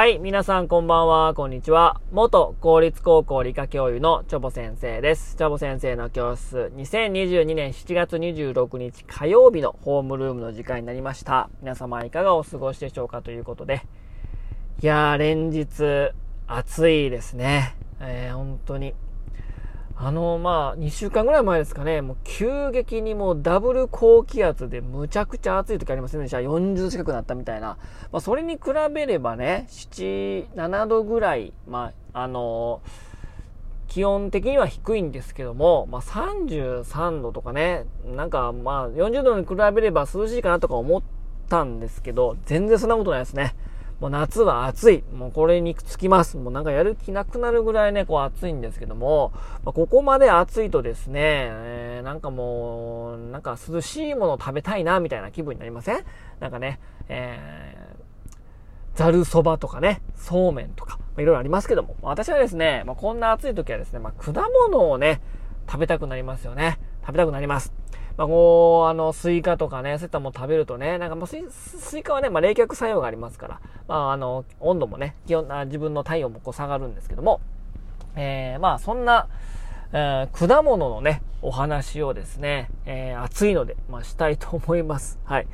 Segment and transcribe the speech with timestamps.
[0.00, 2.00] はい、皆さんこんばんは、こんにちは。
[2.10, 5.36] 元公立高校理科教諭のチョボ先生です。
[5.36, 11.50] チョボ先生の教室、2022年7月26日火曜日のホームルームの時間になりました。
[11.60, 13.82] 皆様いかがお過ごしでしょうかということで。
[14.82, 16.14] いやー、連日
[16.46, 17.76] 暑いですね。
[18.00, 18.94] えー、本当に。
[20.02, 26.38] あの、まあ、2週間ぐらい前ですかね、もう急激にもうダブル高気圧でむちゃくちゃ暑い時ありませんでした。
[26.38, 27.76] 40度近くなったみたいな。
[28.10, 28.60] まあ、それに比
[28.94, 32.80] べればね、7、7度ぐらい、まあ、あの
[33.88, 41.02] 気温的には低いんですけども、まあ、33度とかね、なんかまあ40度に比べれば涼しいかなとか思っ
[41.50, 43.54] たんですけど、全然そんなことないですね。
[44.00, 45.04] もう夏は暑い。
[45.14, 46.38] もうこれにつきます。
[46.38, 56.04] もうなんかやる気なくなるぐらいね、こう暑いんですけども、まあ、ここまで暑いとですね、えー、なんかもう、なんか涼しいもの食べたいな、みたいな気分になりません？
[56.40, 65.20] なんかね、えー、ざるそばとかね、そうめんとか、まあ、いろいろありますけども、私はですね、まあ、こんな暑い時はですね、まあ、果物をね、
[65.66, 66.80] 食べたくなりますよね。
[67.02, 67.79] 食べたくなります。
[68.16, 77.40] まあ、こう、あの、スイカとかね、そういったもの食べるとね、なんかもうスイスイカはね、まあ、冷却作用がありますから、まあ、あの、温度もね、気温、自分の体温もこう下がるんですけども、
[78.16, 79.28] えー、まあ、そんな、
[79.92, 85.18] えー、果物のね、お話をですね、えー、暑いので、まあ、したいと思います。
[85.24, 85.46] はい。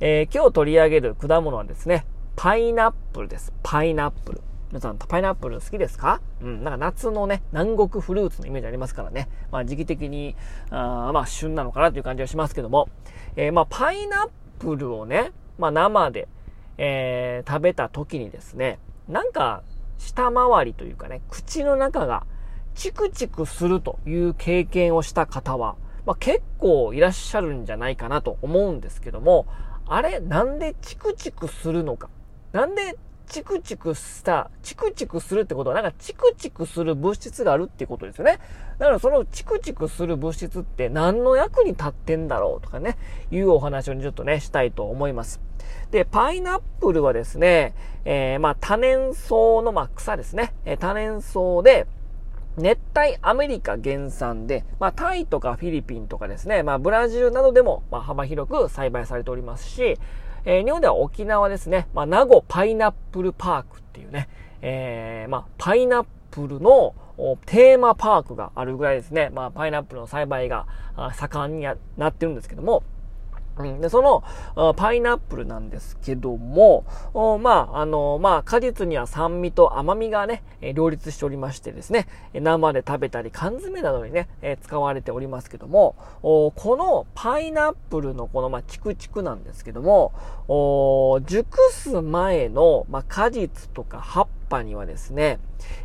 [0.00, 2.04] えー、今日取り上げる果物はですね、
[2.36, 3.52] パイナップルです。
[3.62, 4.47] パイナップル。
[4.70, 6.20] 皆さん、パイナップル好きですか？
[6.42, 9.26] うん、なんか夏のね、南国フルーツのイメージありますからね。
[9.50, 10.36] まあ時期的に、
[10.68, 12.90] あまあ旬なのかなという感じはしますけども。
[13.36, 16.28] えー、まあパイナップルをね、まあ生で、
[16.76, 18.78] えー、食べた時にですね、
[19.08, 19.62] なんか
[19.96, 22.26] 舌周りというかね、口の中が
[22.74, 29.46] チクチクするという経験をした方は、まあ、結構いらっしゃるんじゃないかなと思うんですけども、
[29.86, 32.10] あれ、なんでチクチクするのか？
[32.52, 32.98] なんで
[33.28, 38.38] チクチクした、チクチクするってことは、なんかチクチクする物質があるってことですよね。
[38.78, 42.96] だからそのチクチクする物質って何の役に立ってんだろうとかね、
[43.30, 45.40] いうお話をちょっとね、したいと思います。
[45.90, 47.74] で、パイナップルはですね、
[48.04, 50.54] えー、まあ多年草の、まあ、草ですね。
[50.64, 51.86] えー、多年草で、
[52.58, 59.96] 熱帯アメリカ原産で、まあ、タイとかフィリピンとかですね、まあ、ブラジルなどでも、まあ、幅広く栽培されておりますし、
[60.44, 64.28] えー、日本では沖縄ですね、まあ、名護パイナップルパークっていうね、
[64.62, 66.94] えー、まあ、パイナップルの
[67.46, 70.66] テーマパークがあるぐらいですね、まあ、パイナップルの栽培が
[71.14, 71.66] 盛んに
[71.96, 72.84] なってるんですけども、
[73.58, 74.22] うん、で、その、
[74.74, 76.84] パイナップルなんですけども、
[77.40, 80.42] まあ、あの、まあ、果実には酸味と甘みがね、
[80.74, 84.28] 両立しておりましてですね、生で食べたり缶詰などにね、
[84.62, 90.12] 使われておりますけども、このパイナップルのこの、まあ、チクチクなんですけども、
[91.26, 95.38] 熟す前の、まあ、果実とか葉っぱにはですね、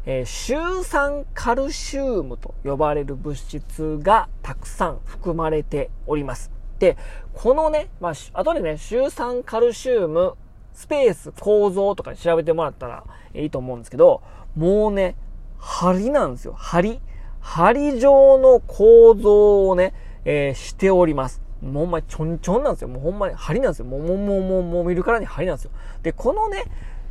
[0.06, 6.52] え、シュウ酸カルシウムと呼ばれる物質がたくさん含まれております。
[6.84, 6.98] で、
[7.34, 10.34] このね、まあ、後でね、シ酸カルシウム、
[10.74, 14.22] スペース構造とかに調べてもらったらいいと思うんですけど、
[14.58, 15.16] もうね、
[15.60, 16.54] 針なんですよ。
[16.54, 17.00] 針。
[17.40, 19.94] 針状の構造をね、
[20.26, 21.42] えー、しております。
[21.62, 22.90] もうほんまにちょんちょんなんですよ。
[22.90, 23.86] もうほんまに針なんですよ。
[23.86, 25.72] もう、もう、もう、もう、もう見るからに針なんですよ。
[26.02, 26.66] で、このね、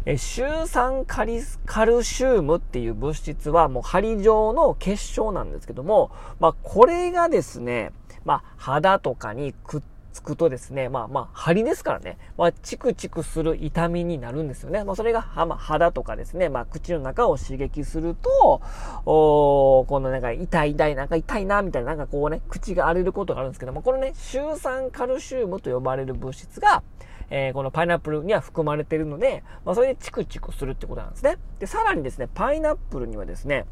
[0.05, 6.11] えシュ酸カリスカルシウムっていう物質はもう針状の結晶なんですけども、
[6.41, 7.93] まあこれがですね、
[8.25, 14.85] まあ、肌とかにくっつくとですね、まあまあ、針ですからね、まあ、チクチクする痛みになるんですよね。
[14.85, 18.61] まあ、それが、まあ、肌とかですね、まあ、口の中を刺激すると、
[19.07, 26.83] おこのなんか痛い痛い、なんか痛いな、みたいな、なんかこうね、口が荒れることがあるんですけども、このね、シュウ酸カルシウムと呼ばれる物質が、
[27.31, 31.39] えー、このパイナップルには含まれているので、まあ、それでチクチクするってことなんですね。
[31.59, 33.65] で、さらにですね、パイナップルにはですね、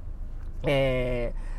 [0.62, 1.49] えー、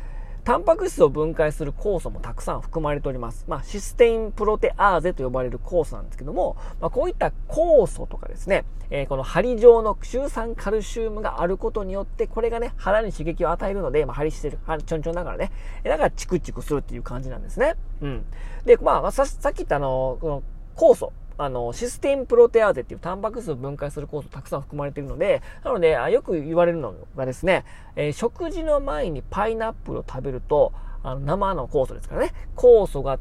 [0.44, 3.44] タンパク質を分解する酵素もたくさん含まれております。
[3.46, 15.52] まあ、システインプロテアーゼと呼ばれる酵素なんですけども、まあ、こういった酵素とかですね、えー、この針状のシュウ酸カルシウムがあることによって、これがね、肌に刺激を与えるので、まあ、針してる、ちょんちょんだからね、
[15.84, 17.76] だからチクチクするっていう感じなんですね。
[18.00, 18.24] うん。
[18.64, 20.42] で、まあ、ささっき言ったあの、この
[20.74, 27.64] 酵素、あの、システムプロテアーゼっていうタンパク質を分解する酵素たくさん含まれているので、なので、よく言われるのがですね、
[27.96, 33.18] えー、食事の前にパイナップルを食べると、あの生の酵素ですからね、酵素が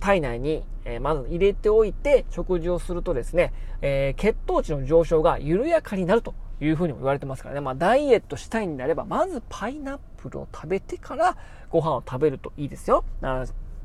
[0.00, 3.52] 体内に、えー、まず入れておいて食事をするとですね、
[3.82, 7.60] えー、血糖値の上昇が緩やかになるというふうにも言われてますからね。
[7.60, 11.36] まあ、ダイエットしたいんであれば、まずパイナップルを食べてから
[11.70, 13.04] ご飯を食べるといいですよ。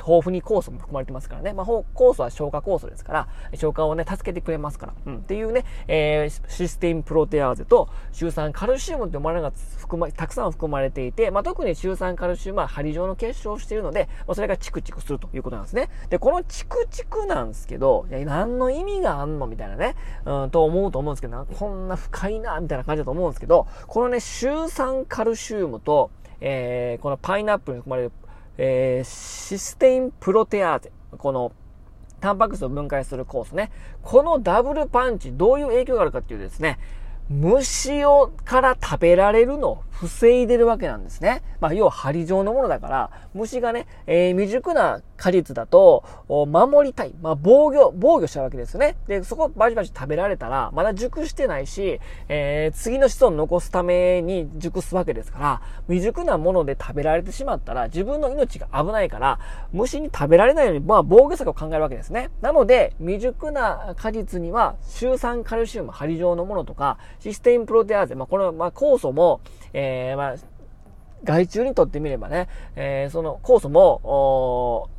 [0.06, 1.54] 豆腐に酵素も含まれてますからね。
[1.54, 4.94] まあ、酵素は消化酵素ですから、消化をね、助けてくれますから。
[5.06, 5.18] うん。
[5.18, 15.90] っていうね、えー、システインプロテアーゼと、シュウ酸カルシウムってものが含ま、たくさん含まれていて、まあ、特にシュウ酸カルシウムは針状の結晶をしているので、まあ、それがチクチクするということなんですね。
[16.10, 19.96] で、このチクチクなんですけど、いや、何の意味があんのみたいなね、
[20.26, 26.12] うん、と思うと思うんですけど、こんな深いな、みたいな感じだと思うんですけど、このね、シュウ酸カルシウムと、
[26.42, 28.12] えー、このパイナップルに含まれる、
[28.58, 31.52] えー、システインプロテアーゼ、この、
[32.20, 33.72] タンパク質を分解する酵素ね。
[34.02, 36.80] このダブルパンチ、どういう影響があるかっていうですね、
[37.30, 41.42] 虫をから食べられるのを防いでるわけなんですね。
[41.62, 47.14] まあ、要は針状のものだから、虫がね、えー、未熟な果実だと、守りたい。
[47.22, 48.98] まあ、防御、防御したわけですよね。
[49.08, 59.40] で、そこバチバチ食べられたら、まだ熟してないし、えー、次の子孫残すために熟すわけですから、未熟なもので食べられてしまったら、自分の命が危ないから、
[59.72, 62.30] 虫に食べられないように、まあ、防御策を考えるわけですね。
[62.42, 69.40] なので、未熟な果実には、シュウ酸カルシウム、針状のものとか、システインプロテアーゼ、まあ、この、まあ、酵素も、
[69.72, 70.36] えー、まあ、
[71.24, 74.90] 害虫にとってみればね、えー、その酵素も、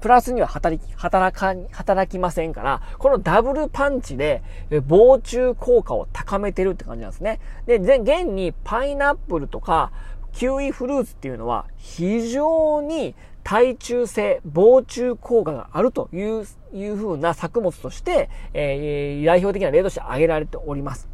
[0.00, 4.42] プラスには働き、働か、働きませんから、このダブルパンチで、
[4.88, 7.38] 防虫効果を高めてるって感じなんですね。
[7.66, 9.92] で、現にパイナップルとか、
[10.32, 21.09] キウイフルーツっていうのは、非常に耐虫性、防虫効果があるという、いう風な作物として、えー、代表的な例として挙げられております。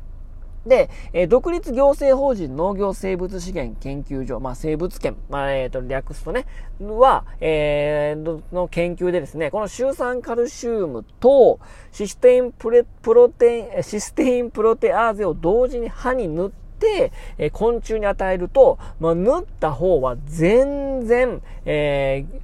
[0.66, 6.46] で、えー、独立行政法人農業生物資源研究所、まあ、生物圏、まあ、えっ、ー、と、略すとね、
[6.80, 11.60] は、えー、の研究でですね、このシュウ酸カルシウムと
[11.92, 22.40] システインプレ、プロテイン、システインプロテアーゼを同時に歯に塗って、え、昆虫に与えると、まあ、塗った方は全然、えー、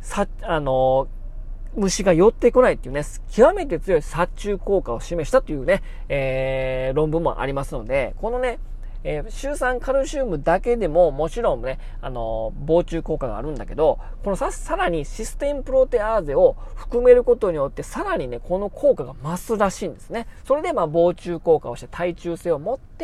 [0.00, 1.08] さ、あの
[1.76, 8.58] 虫が寄ってこないっていうね、極めて強い殺虫効果を示したというね、えー、論文もありますので、このね、
[9.08, 20.26] えー、シュウ酸カルシウムだけでももちろんね、あのー、防虫効果があるんだけど、このさ、さらにシステムプロテアーゼを含めることによって、さらにね、この効果が増すらしいんですね。
[20.44, 22.95] それで、まあ、防虫効果をして耐虫性を持って、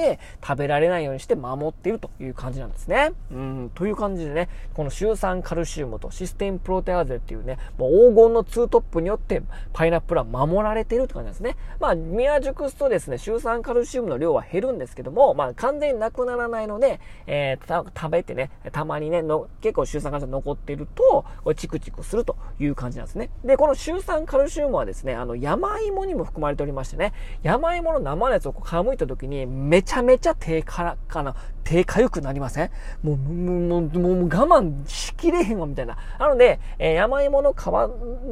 [0.42, 3.12] 食べられないようにして守っているという感じなんですね。
[3.30, 9.42] うん、という感じでね、このシュウ酸カルシウムとシステムプロテアーゼっていうね、もう黄金のツートップによって、
[9.72, 11.56] パイナップルは守られているって感じなんですね。
[11.80, 23.30] まあ、宮熟すとですね、シュウ酸カルシウムの量は減るんですけども、まあ、完全になくならないので、えー、食べてね、たまにね、の結構シュウ酸カルシウム残ってると、これチクチクするという感じなんですね。
[23.44, 27.12] で、このシュウ酸カルシウムはですね、あの、山芋にも含まれておりましてね、
[27.42, 31.34] 山芋の生のやつをこう皮むいた時に、めちゃめちゃ低からかな、
[31.64, 32.70] 低かゆくなりません？
[33.02, 35.96] もう、もう、もう、もう我慢しきれへんわ、みたいな。
[36.18, 37.56] なので、えー、山芋の皮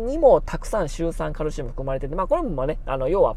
[0.08, 3.36] にもたくさんシュウ酸カルシウム含まれてて、まあ、これもね、あの、要は、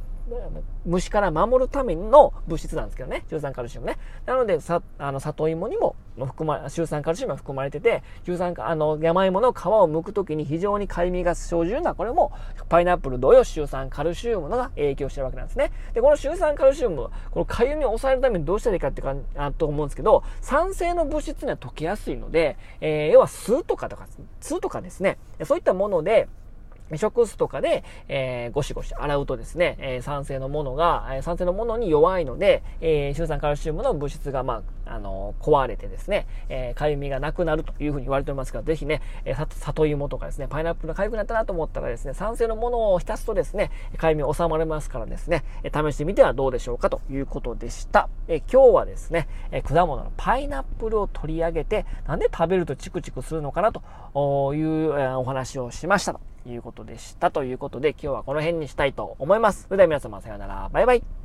[0.85, 3.97] 虫から守るための物質なんですけどね、シュウ酸カルシウムね。
[4.25, 12.31] なので、さ、あの、里芋にも含ま、シュウ酸カルシウムが含まれてて、シュウ酸、あの、山芋の皮を剥くときに非常に痒みが生じるのは、これも、
[12.69, 15.71] パイナップル同様、シュウ酸カルシウムのが影響してるわけなんですね。
[15.93, 24.07] で、このシュウ酸カルシウム、この痒みを抑えるためにどうしたらいいかってか、あと思うんですけど、酸性の物質には溶けやすいので、えー、要は酢とかとか、
[24.39, 26.27] 酢とかですね、そういったもので、
[26.95, 48.09] 食酢とかで、えー、ゴシゴシ洗うとですね、えー、酸性のものが、えー、酸性のものに弱いので、えー、シュウ酸カルシウムの物質が、まあ、あのー、壊れてですね、えー、痒みがなくなるというふうに言われておりますから、ぜひね、えー、里芋とかですね、パイナップルが痒くなったなと思ったらですね、酸性のものを浸すとですね、痒み収まれますからですね、えー、試してみてはどうでしょうかということでした。
[48.27, 57.31] えー、今日はですね、えー、果物のパイナップルを取り上げて、なんで食べるとチクチクするのかなという、えー、お話をしましたということでした。
[57.31, 59.63] ということで、今日はこの辺にしたいと思います。
[59.63, 60.69] それでは皆様さようなら。
[60.71, 61.22] バイバイ。